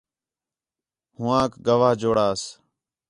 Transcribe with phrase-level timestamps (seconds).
[1.17, 2.41] ہوآنک گواہ جوڑاس